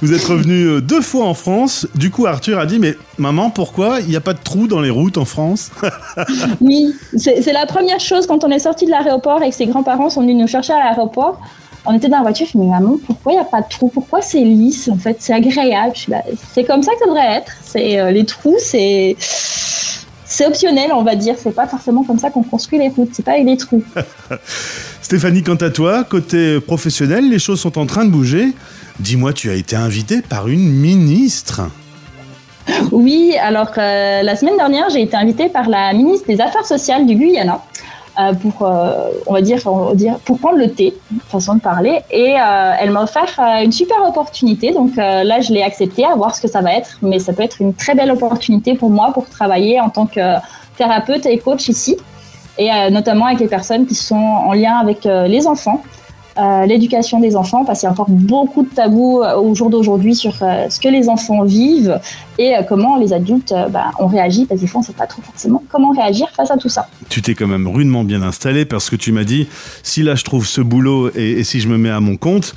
Vous 0.00 0.12
êtes 0.12 0.24
revenu 0.24 0.64
euh, 0.64 0.80
deux 0.80 1.00
fois 1.00 1.24
en 1.26 1.34
France. 1.34 1.86
Du 1.94 2.10
coup, 2.10 2.26
Arthur 2.26 2.58
a 2.58 2.66
dit 2.66 2.78
Mais 2.78 2.96
maman, 3.18 3.50
pourquoi 3.50 4.00
il 4.00 4.08
n'y 4.08 4.16
a 4.16 4.20
pas 4.20 4.32
de 4.32 4.38
trous 4.42 4.66
dans 4.66 4.80
les 4.80 4.90
routes 4.90 5.18
en 5.18 5.24
France? 5.24 5.70
Oui, 6.60 6.94
c'est 7.16 7.52
la 7.52 7.66
première 7.66 8.00
chose 8.00 8.26
quand 8.26 8.44
on 8.44 8.50
est 8.50 8.58
sorti 8.58 8.86
de 8.86 8.90
l'aéroport 8.90 9.42
et 9.42 9.50
que 9.50 9.54
ses 9.54 9.66
grands-parents 9.66 10.10
sont 10.10 10.22
venus 10.22 10.36
nous 10.36 10.46
chercher 10.46 10.72
à 10.72 10.78
l'aéroport. 10.78 11.40
On 11.86 11.94
était 11.94 12.08
dans 12.08 12.18
la 12.18 12.22
voiture, 12.22 12.46
je 12.52 12.58
me 12.58 12.62
suis 12.64 12.70
dit, 12.70 12.74
mais 12.74 12.80
maman, 12.80 12.98
pourquoi 13.06 13.32
il 13.32 13.36
n'y 13.36 13.40
a 13.40 13.44
pas 13.44 13.62
de 13.62 13.68
trous 13.68 13.88
Pourquoi 13.88 14.20
c'est 14.20 14.40
lisse 14.40 14.88
En 14.88 14.96
fait, 14.96 15.16
c'est 15.20 15.32
agréable. 15.32 15.94
C'est 16.52 16.64
comme 16.64 16.82
ça 16.82 16.92
que 16.92 16.98
ça 16.98 17.06
devrait 17.06 17.36
être. 17.36 17.52
C'est 17.62 17.98
euh, 17.98 18.10
Les 18.10 18.24
trous, 18.24 18.56
c'est. 18.58 19.16
C'est 20.28 20.46
optionnel, 20.46 20.90
on 20.92 21.02
va 21.02 21.16
dire. 21.16 21.36
C'est 21.38 21.54
pas 21.54 21.66
forcément 21.66 22.04
comme 22.04 22.18
ça 22.18 22.30
qu'on 22.30 22.42
construit 22.42 22.78
les 22.78 22.90
routes. 22.90 23.10
C'est 23.12 23.24
pas 23.24 23.32
avec 23.32 23.46
des 23.46 23.56
trous. 23.56 23.82
Stéphanie, 25.02 25.42
quant 25.42 25.56
à 25.56 25.70
toi, 25.70 26.04
côté 26.04 26.60
professionnel, 26.60 27.28
les 27.30 27.38
choses 27.38 27.60
sont 27.60 27.78
en 27.78 27.86
train 27.86 28.04
de 28.04 28.10
bouger. 28.10 28.52
Dis-moi, 29.00 29.32
tu 29.32 29.48
as 29.50 29.54
été 29.54 29.74
invitée 29.74 30.20
par 30.20 30.48
une 30.48 30.68
ministre. 30.68 31.62
Oui, 32.92 33.34
alors 33.40 33.70
euh, 33.78 34.22
la 34.22 34.36
semaine 34.36 34.58
dernière, 34.58 34.90
j'ai 34.90 35.00
été 35.00 35.16
invitée 35.16 35.48
par 35.48 35.68
la 35.68 35.94
ministre 35.94 36.26
des 36.26 36.40
Affaires 36.40 36.66
sociales 36.66 37.06
du 37.06 37.14
Guyana 37.14 37.62
pour, 38.40 38.66
euh, 38.66 39.10
on 39.26 39.32
va 39.32 39.42
dire, 39.42 39.60
pour 40.24 40.38
prendre 40.38 40.58
le 40.58 40.70
thé, 40.70 40.94
façon 41.28 41.54
de 41.54 41.60
parler. 41.60 42.00
Et 42.10 42.34
euh, 42.34 42.72
elle 42.80 42.90
m'a 42.90 43.02
offert 43.02 43.32
euh, 43.38 43.64
une 43.64 43.72
super 43.72 43.96
opportunité. 44.06 44.72
Donc 44.72 44.98
euh, 44.98 45.22
là, 45.24 45.40
je 45.40 45.52
l'ai 45.52 45.62
accepté 45.62 46.04
à 46.04 46.14
voir 46.14 46.34
ce 46.34 46.40
que 46.42 46.48
ça 46.48 46.60
va 46.60 46.74
être. 46.74 46.98
Mais 47.02 47.18
ça 47.18 47.32
peut 47.32 47.42
être 47.42 47.60
une 47.60 47.74
très 47.74 47.94
belle 47.94 48.10
opportunité 48.10 48.74
pour 48.74 48.90
moi 48.90 49.12
pour 49.12 49.28
travailler 49.28 49.80
en 49.80 49.90
tant 49.90 50.06
que 50.06 50.20
thérapeute 50.76 51.26
et 51.26 51.38
coach 51.38 51.68
ici. 51.68 51.96
Et 52.58 52.72
euh, 52.72 52.90
notamment 52.90 53.26
avec 53.26 53.38
les 53.38 53.46
personnes 53.46 53.86
qui 53.86 53.94
sont 53.94 54.16
en 54.16 54.52
lien 54.52 54.76
avec 54.78 55.06
euh, 55.06 55.28
les 55.28 55.46
enfants. 55.46 55.80
Euh, 56.38 56.66
l'éducation 56.66 57.20
des 57.20 57.36
enfants, 57.36 57.64
parce 57.64 57.80
qu'il 57.80 57.86
y 57.86 57.88
a 57.88 57.92
encore 57.92 58.10
beaucoup 58.10 58.62
de 58.62 58.68
tabous 58.68 59.22
euh, 59.22 59.36
au 59.36 59.54
jour 59.54 59.70
d'aujourd'hui 59.70 60.14
sur 60.14 60.34
euh, 60.42 60.68
ce 60.70 60.78
que 60.78 60.88
les 60.88 61.08
enfants 61.08 61.42
vivent 61.44 61.98
et 62.38 62.54
comment 62.68 62.96
les 62.96 63.12
adultes 63.12 63.52
bah, 63.70 63.90
on 63.98 64.06
réagit, 64.06 64.44
parce 64.44 64.60
que 64.60 64.64
des 64.64 64.70
fois 64.70 64.78
on 64.78 64.82
ne 64.82 64.86
sait 64.86 64.92
pas 64.92 65.08
trop 65.08 65.22
forcément 65.22 65.60
comment 65.68 65.90
réagir 65.90 66.28
face 66.30 66.52
à 66.52 66.56
tout 66.56 66.68
ça. 66.68 66.86
Tu 67.08 67.20
t'es 67.20 67.34
quand 67.34 67.48
même 67.48 67.66
rudement 67.66 68.04
bien 68.04 68.22
installé 68.22 68.64
parce 68.64 68.90
que 68.90 68.94
tu 68.94 69.10
m'as 69.10 69.24
dit 69.24 69.48
si 69.82 70.04
là 70.04 70.14
je 70.14 70.22
trouve 70.22 70.46
ce 70.46 70.60
boulot 70.60 71.10
et, 71.16 71.32
et 71.32 71.44
si 71.44 71.58
je 71.58 71.66
me 71.66 71.76
mets 71.76 71.90
à 71.90 71.98
mon 71.98 72.16
compte, 72.16 72.54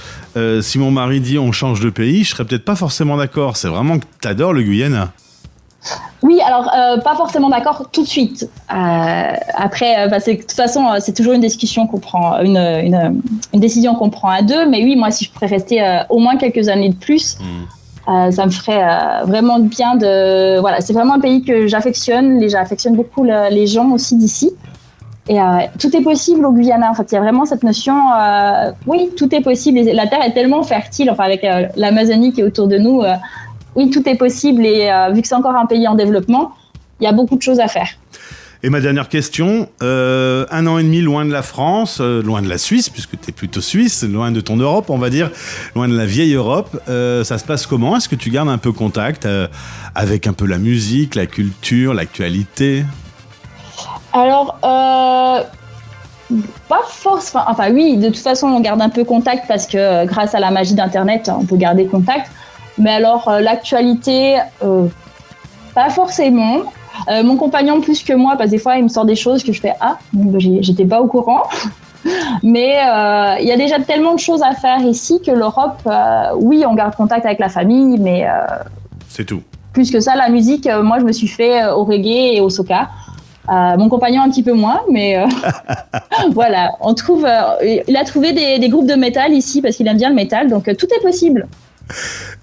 si 0.62 0.78
mon 0.78 0.92
mari 0.92 1.20
dit 1.20 1.40
on 1.40 1.52
change 1.52 1.80
de 1.80 1.90
pays, 1.90 2.24
je 2.24 2.30
serais 2.30 2.46
peut-être 2.46 2.66
pas 2.66 2.76
forcément 2.76 3.18
d'accord. 3.18 3.58
C'est 3.58 3.70
vraiment 3.70 3.98
que 3.98 4.06
t'adores 4.22 4.54
le 4.54 4.62
Guyana. 4.62 5.12
Oui, 6.22 6.40
alors 6.46 6.72
euh, 6.76 6.98
pas 7.00 7.16
forcément 7.16 7.50
d'accord 7.50 7.90
tout 7.92 8.04
de 8.04 8.08
suite. 8.08 8.48
Euh, 8.72 9.34
après, 9.56 10.00
euh, 10.00 10.08
bah, 10.08 10.20
de 10.20 10.34
toute 10.34 10.52
façon, 10.52 10.86
c'est 11.00 11.14
toujours 11.14 11.34
une 11.34 11.42
discussion 11.42 11.88
qu'on 11.88 11.98
prend, 12.00 12.40
une, 12.42 12.58
une, 12.58 13.22
une 13.54 13.60
décision 13.60 13.96
qu'on 13.96 14.12
prend 14.12 14.30
à 14.30 14.44
deux. 14.44 14.68
Mais 14.70 14.84
oui, 14.84 14.96
moi, 14.96 15.10
si 15.10 15.26
je 15.26 15.32
pourrais 15.32 15.48
rester 15.48 15.82
au 16.10 16.20
moins 16.20 16.38
quelques 16.38 16.68
années 16.70 16.90
de 16.90 16.96
plus, 16.96 17.38
euh, 18.08 18.30
ça 18.32 18.46
me 18.46 18.52
ferait 18.52 19.24
vraiment 19.26 19.60
bien 19.60 19.96
de. 19.96 20.60
Voilà, 20.60 20.82
c'est 20.82 20.94
vraiment 20.94 21.16
un 21.16 21.20
pays 21.20 21.44
que 21.44 21.66
j'affectionne. 21.68 22.48
J'affectionne 22.48 22.96
beaucoup 22.96 23.24
le- 23.24 23.50
les 23.50 23.66
gens 23.66 23.90
aussi 23.90 24.16
d'ici. 24.16 24.52
Et 25.30 25.38
tout 25.80 25.96
est 25.96 26.02
possible 26.02 26.46
au 26.46 26.52
Guyana. 26.52 26.92
En 26.92 26.94
fait, 26.94 27.12
il 27.12 27.16
y 27.16 27.18
a 27.18 27.22
vraiment 27.22 27.46
cette 27.46 27.64
notion. 27.64 27.96
oui, 28.86 29.10
tout 29.18 29.34
est 29.34 29.42
possible. 29.42 29.80
La 29.94 30.06
terre 30.08 30.24
est 30.24 30.34
tellement 30.34 30.62
fertile. 30.62 31.10
Enfin, 31.10 31.24
avec 31.24 31.46
l'Amazonie 31.76 32.34
qui 32.34 32.42
est 32.42 32.44
autour 32.44 32.68
de 32.68 32.78
nous. 32.78 33.02
Oui, 33.76 33.90
tout 33.90 34.08
est 34.08 34.16
possible. 34.16 34.66
Et 34.66 34.92
euh, 34.92 35.12
vu 35.12 35.22
que 35.22 35.28
c'est 35.28 35.36
encore 35.36 35.56
un 35.56 35.66
pays 35.66 35.88
en 35.88 35.96
développement, 35.96 36.54
il 37.00 37.06
y 37.06 37.08
a 37.08 37.14
beaucoup 37.14 37.36
de 37.36 37.42
choses 37.42 37.60
à 37.60 37.68
faire. 37.68 37.88
Et 38.64 38.70
ma 38.70 38.80
dernière 38.80 39.10
question, 39.10 39.70
euh, 39.82 40.46
un 40.52 40.68
an 40.68 40.78
et 40.78 40.84
demi 40.84 41.02
loin 41.02 41.26
de 41.26 41.32
la 41.32 41.42
France, 41.42 41.98
euh, 42.00 42.22
loin 42.22 42.44
de 42.44 42.48
la 42.48 42.60
Suisse, 42.60 42.90
puisque 42.90 43.20
tu 43.20 43.30
es 43.30 43.32
plutôt 43.32 43.60
suisse, 43.60 44.04
loin 44.04 44.30
de 44.30 44.40
ton 44.40 44.56
Europe, 44.56 44.92
on 44.92 45.00
va 45.00 45.10
dire, 45.10 45.32
loin 45.76 45.88
de 45.88 45.98
la 45.98 46.06
vieille 46.06 46.36
Europe, 46.36 46.80
euh, 46.88 47.24
ça 47.24 47.40
se 47.40 47.44
passe 47.44 47.66
comment? 47.66 47.98
Est-ce 47.98 48.08
que 48.08 48.16
tu 48.16 48.30
gardes 48.30 48.50
un 48.50 48.60
peu 48.60 48.72
contact 48.72 49.28
avec 49.96 50.28
un 50.28 50.34
peu 50.34 50.46
la 50.46 50.60
musique, 50.60 51.16
la 51.16 51.26
culture, 51.26 51.96
l'actualité? 51.96 52.86
Alors, 54.14 54.60
pas 54.62 55.48
forcément. 56.88 57.46
Enfin, 57.48 57.72
oui, 57.74 57.98
de 57.98 58.08
toute 58.08 58.18
façon, 58.18 58.46
on 58.48 58.60
garde 58.60 58.82
un 58.82 58.90
peu 58.90 59.04
contact 59.04 59.46
parce 59.48 59.66
que 59.66 60.06
grâce 60.06 60.36
à 60.36 60.40
la 60.40 60.52
magie 60.52 60.76
d'Internet, 60.76 61.32
on 61.36 61.46
peut 61.46 61.58
garder 61.58 61.88
contact. 61.88 62.30
Mais 62.82 62.92
alors, 62.92 63.28
euh, 63.28 63.40
l'actualité, 63.40 64.38
euh, 64.64 64.88
pas 65.76 65.90
forcément. 65.90 66.64
Euh, 67.10 67.24
mon 67.24 67.38
compagnon 67.38 67.80
plus 67.80 68.04
que 68.04 68.14
moi, 68.14 68.34
parce 68.38 68.50
que 68.50 68.56
des 68.56 68.58
fois, 68.58 68.76
il 68.78 68.84
me 68.84 68.90
sort 68.90 69.06
des 69.06 69.16
choses 69.16 69.44
que 69.44 69.54
je 69.54 69.62
fais 69.62 69.74
Ah, 69.80 69.98
bah, 70.14 70.40
j'étais 70.40 70.86
pas 70.86 71.00
au 71.02 71.08
courant. 71.08 71.44
Mais 72.44 72.80
il 73.40 73.46
y 73.48 73.52
a 73.52 73.58
déjà 73.58 73.80
tellement 73.80 74.16
de 74.16 74.20
choses 74.20 74.42
à 74.42 74.54
faire 74.54 74.80
ici 74.82 75.22
que 75.24 75.32
l'Europe, 75.32 75.88
oui, 76.38 76.64
on 76.68 76.74
garde 76.74 76.96
contact 76.96 77.28
avec 77.28 77.38
la 77.38 77.48
famille, 77.50 78.00
mais 78.00 78.26
C'est 79.08 79.26
tout. 79.26 79.44
plus 79.72 79.92
que 79.92 80.00
ça, 80.00 80.16
la 80.16 80.30
musique, 80.30 80.68
moi, 80.82 80.98
je 81.00 81.06
me 81.06 81.12
suis 81.12 81.28
fait 81.28 81.64
au 81.70 81.84
reggae 81.84 82.34
et 82.38 82.42
au 82.42 82.50
soca. 82.50 82.90
Euh, 83.50 83.76
mon 83.78 83.90
compagnon 83.90 84.22
un 84.22 84.30
petit 84.30 84.44
peu 84.44 84.54
moins, 84.54 84.82
mais 84.90 85.18
euh, 85.18 85.26
voilà, 86.32 86.72
on 86.80 86.94
trouve. 86.94 87.26
euh, 87.26 87.82
il 87.88 87.98
a 87.98 88.04
trouvé 88.04 88.34
des, 88.34 88.60
des 88.60 88.70
groupes 88.70 88.88
de 88.88 88.94
métal 88.96 89.34
ici 89.34 89.62
parce 89.62 89.76
qu'il 89.76 89.88
aime 89.88 89.98
bien 89.98 90.10
le 90.10 90.16
métal, 90.16 90.48
donc 90.50 90.66
tout 90.78 90.88
est 90.88 91.02
possible. 91.02 91.48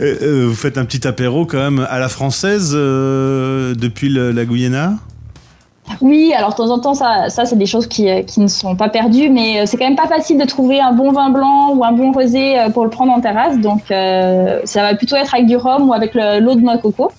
Euh, 0.01 0.17
euh, 0.23 0.47
vous 0.49 0.55
faites 0.55 0.79
un 0.79 0.85
petit 0.85 1.07
apéro 1.07 1.47
quand 1.47 1.59
même 1.59 1.87
à 1.91 1.99
la 1.99 2.09
française 2.09 2.73
euh, 2.75 3.75
depuis 3.75 4.09
la 4.09 4.45
Guyana? 4.45 4.95
Oui, 6.03 6.33
alors 6.37 6.51
de 6.51 6.57
temps 6.57 6.71
en 6.71 6.79
temps, 6.79 6.95
ça, 6.95 7.29
c'est 7.29 7.57
des 7.57 7.67
choses 7.67 7.87
qui, 7.87 8.07
ne 8.37 8.47
sont 8.47 8.77
pas 8.77 8.91
perdues, 8.91 9.31
mais 9.31 9.65
c'est 9.67 9.79
quand 9.79 9.87
même 9.87 9.97
pas 9.97 10.07
facile 10.07 10.39
de 10.39 10.45
trouver 10.45 10.81
un 10.81 10.93
bon 10.93 11.13
vin 11.13 11.31
blanc 11.31 11.75
ou 11.75 11.83
un 11.83 11.93
bon 11.93 12.13
rosé 12.13 12.57
pour 12.75 12.85
le 12.85 12.91
prendre 12.91 13.11
en 13.13 13.21
terrasse, 13.23 13.59
donc 13.59 13.85
ça 13.89 14.83
va 14.83 14.95
plutôt 14.95 15.17
être 15.17 15.35
avec 15.35 15.47
du 15.47 15.57
rhum 15.57 15.89
ou 15.89 15.95
avec 15.95 16.15
le- 16.15 16.41
l'eau 16.41 16.55
de 16.57 16.61
noix 16.61 16.77
coco. 16.77 17.11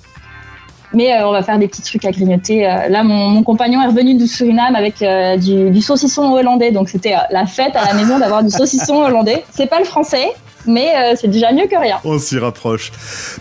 Mais 0.94 1.14
euh, 1.14 1.28
on 1.28 1.32
va 1.32 1.44
faire 1.44 1.60
des 1.60 1.68
petits 1.68 1.82
trucs 1.82 2.06
à 2.06 2.12
grignoter. 2.12 2.68
Euh, 2.68 2.88
là, 2.90 3.04
mon, 3.04 3.30
mon 3.30 3.44
compagnon 3.44 3.82
est 3.82 3.88
revenu 3.88 4.16
du 4.16 4.28
Suriname 4.28 4.76
avec 4.76 5.02
euh, 5.02 5.38
du, 5.38 5.70
du 5.70 5.82
saucisson 5.82 6.34
hollandais, 6.34 6.72
donc 6.72 6.90
c'était 6.90 7.14
la 7.32 7.46
fête 7.46 7.76
à 7.76 7.86
la 7.86 7.94
maison 7.94 8.20
d'avoir 8.20 8.44
du 8.44 8.50
saucisson 8.50 8.96
hollandais. 9.04 9.44
C'est 9.52 9.70
pas 9.70 9.80
le 9.80 9.86
français, 9.86 10.28
mais 10.66 10.90
euh, 10.96 11.16
c'est 11.20 11.28
déjà 11.28 11.52
mieux 11.52 11.68
que 11.68 11.78
rien. 11.78 11.98
On 12.04 12.18
s'y 12.20 12.38
rapproche. 12.38 12.92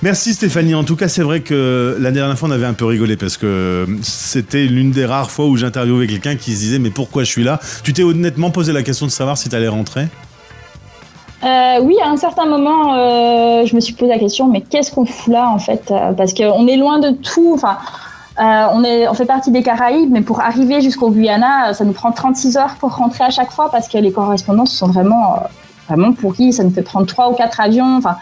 Merci 0.02 0.34
Stéphanie. 0.34 0.74
En 0.74 0.84
tout 0.84 0.96
cas, 0.96 1.08
c'est 1.08 1.22
vrai 1.22 1.40
que 1.40 1.96
la 1.98 2.10
dernière 2.10 2.38
fois, 2.38 2.48
on 2.48 2.52
avait 2.52 2.66
un 2.66 2.74
peu 2.74 2.84
rigolé 2.84 3.16
parce 3.16 3.36
que 3.36 3.86
c'était 4.02 4.64
l'une 4.64 4.90
des 4.90 5.04
rares 5.04 5.30
fois 5.30 5.46
où 5.46 5.56
j'interviewais 5.56 6.06
quelqu'un 6.06 6.36
qui 6.36 6.52
se 6.52 6.60
disait 6.60 6.78
Mais 6.78 6.90
pourquoi 6.90 7.24
je 7.24 7.30
suis 7.30 7.44
là? 7.44 7.60
Tu 7.82 7.92
t'es 7.92 8.02
honnêtement 8.02 8.50
posé 8.50 8.72
la 8.72 8.82
question 8.82 9.06
de 9.06 9.10
savoir 9.10 9.38
si 9.38 9.48
tu 9.48 9.56
allais 9.56 9.68
rentrer? 9.68 10.06
Euh, 11.44 11.80
oui, 11.82 11.96
à 12.04 12.08
un 12.08 12.16
certain 12.16 12.46
moment, 12.46 12.94
euh, 12.94 13.64
je 13.64 13.74
me 13.76 13.80
suis 13.80 13.94
posé 13.94 14.10
la 14.10 14.18
question, 14.18 14.48
mais 14.48 14.60
qu'est-ce 14.60 14.90
qu'on 14.90 15.04
fout 15.04 15.32
là 15.32 15.48
en 15.50 15.58
fait 15.58 15.90
Euh, 15.90 16.12
Parce 16.12 16.34
qu'on 16.34 16.66
est 16.66 16.76
loin 16.76 16.98
de 16.98 17.10
tout. 17.10 17.52
Enfin, 17.54 17.78
on, 18.38 18.82
est, 18.84 19.08
on 19.08 19.14
fait 19.14 19.24
partie 19.24 19.50
des 19.50 19.62
Caraïbes, 19.62 20.10
mais 20.10 20.22
pour 20.22 20.40
arriver 20.40 20.80
jusqu'au 20.80 21.10
Guyana, 21.10 21.74
ça 21.74 21.84
nous 21.84 21.92
prend 21.92 22.10
36 22.12 22.56
heures 22.56 22.74
pour 22.80 22.96
rentrer 22.96 23.24
à 23.24 23.30
chaque 23.30 23.52
fois 23.52 23.70
parce 23.70 23.88
que 23.88 23.98
les 23.98 24.12
correspondances 24.12 24.72
sont 24.72 24.88
vraiment, 24.88 25.36
vraiment 25.88 26.12
pourries. 26.12 26.52
Ça 26.52 26.64
nous 26.64 26.70
fait 26.70 26.82
prendre 26.82 27.06
3 27.06 27.30
ou 27.30 27.34
4 27.34 27.60
avions. 27.60 27.96
Enfin, 27.98 28.16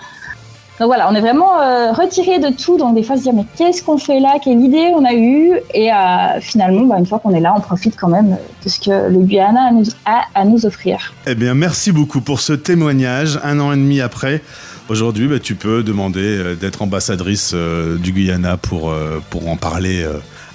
donc 0.79 0.89
voilà, 0.89 1.09
on 1.11 1.15
est 1.15 1.21
vraiment 1.21 1.61
euh, 1.61 1.93
retiré 1.93 2.39
de 2.39 2.55
tout. 2.55 2.77
Donc 2.77 2.95
des 2.95 3.03
fois, 3.03 3.17
se 3.17 3.23
dire, 3.23 3.33
mais 3.33 3.47
qu'est-ce 3.57 3.83
qu'on 3.83 3.99
fait 3.99 4.21
là? 4.21 4.35
Quelle 4.43 4.61
idée 4.61 4.93
on 4.95 5.05
a 5.05 5.15
eue? 5.15 5.59
Et 5.73 5.91
euh, 5.91 6.41
finalement, 6.41 6.85
bah, 6.87 6.97
une 6.99 7.07
fois 7.07 7.19
qu'on 7.19 7.35
est 7.35 7.41
là, 7.41 7.55
on 7.57 7.61
profite 7.61 7.97
quand 7.97 8.09
même 8.09 8.37
de 8.65 8.69
ce 8.69 8.81
que 8.81 9.11
le 9.11 9.19
Guyana 9.21 9.69
a 9.69 9.73
nous, 9.73 9.87
a 10.05 10.23
à 10.35 10.45
nous 10.45 10.67
offrir. 10.67 11.15
Eh 11.27 11.35
bien, 11.35 11.55
merci 11.55 11.93
beaucoup 11.93 12.21
pour 12.21 12.41
ce 12.41 12.53
témoignage. 12.53 13.41
Un 13.43 13.59
an 13.61 13.73
et 13.73 13.77
demi 13.77 14.03
après, 14.03 14.43
aujourd'hui, 14.91 15.29
bah, 15.29 15.39
tu 15.39 15.55
peux 15.55 15.83
demander 15.83 16.21
euh, 16.21 16.55
d'être 16.55 16.83
ambassadrice 16.83 17.55
du 17.55 18.13
Guyana 18.13 18.57
pour, 18.59 18.93
pour 19.31 19.49
en 19.49 19.57
parler 19.57 20.07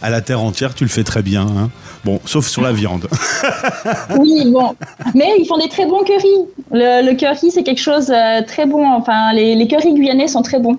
à 0.01 0.09
la 0.09 0.21
terre 0.21 0.41
entière. 0.41 0.73
Tu 0.73 0.83
le 0.83 0.89
fais 0.89 1.03
très 1.03 1.21
bien. 1.21 1.41
hein. 1.43 1.69
Bon, 2.05 2.19
sauf 2.25 2.47
sur 2.47 2.61
la 2.61 2.71
viande. 2.71 3.07
Oui, 4.19 4.43
bon. 4.51 4.75
Mais 5.15 5.33
ils 5.39 5.45
font 5.45 5.57
des 5.57 5.69
très 5.69 5.85
bons 5.85 6.03
currys. 6.03 6.45
Le, 6.71 7.05
le 7.09 7.15
curry, 7.15 7.51
c'est 7.51 7.63
quelque 7.63 7.81
chose 7.81 8.09
euh, 8.11 8.41
très 8.45 8.65
bon. 8.65 8.85
Enfin, 8.93 9.33
les, 9.33 9.55
les 9.55 9.67
currys 9.67 9.93
guyanais 9.93 10.27
sont 10.27 10.41
très 10.41 10.59
bons. 10.59 10.77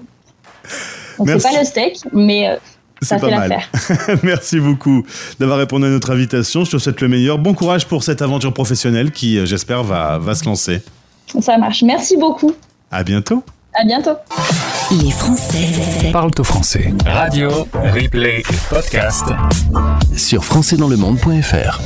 C'est 1.27 1.43
pas 1.43 1.59
le 1.59 1.65
steak, 1.65 1.99
mais 2.13 2.49
euh, 2.49 2.57
ça 3.03 3.19
C'est 3.19 3.21
pas 3.21 3.31
mal. 3.31 3.49
l'affaire. 3.49 4.19
Merci 4.23 4.59
beaucoup 4.61 5.05
d'avoir 5.39 5.59
répondu 5.59 5.87
à 5.87 5.91
notre 5.91 6.11
invitation. 6.13 6.65
Je 6.65 6.73
te 6.73 6.79
souhaite 6.79 7.01
le 7.01 7.09
meilleur. 7.09 7.39
Bon 7.39 7.55
courage 7.55 7.87
pour 7.87 8.03
cette 8.03 8.23
aventure 8.23 8.53
professionnelle 8.53 9.11
qui, 9.13 9.39
euh, 9.39 9.47
j'espère, 9.47 9.83
va, 9.85 10.19
va 10.19 10.35
se 10.35 10.45
lancer. 10.45 10.83
Ça 11.41 11.57
marche. 11.59 11.83
Merci 11.83 12.17
beaucoup. 12.17 12.53
À 12.91 13.03
bientôt. 13.05 13.43
À 13.75 13.85
bientôt. 13.85 14.17
Les 15.01 15.11
Français 15.11 16.11
parlent 16.13 16.31
au 16.39 16.45
français. 16.45 16.93
Radio, 17.07 17.49
replay 17.95 18.41
et 18.41 18.57
podcast. 18.69 19.25
sur 20.15 20.45
françaisdanslemonde.fr. 20.45 21.81